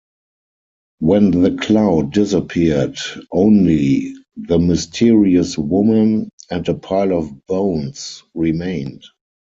[0.97, 2.97] When the cloud disappeared,
[3.31, 9.03] only the mysterious woman and a pile of bones remained.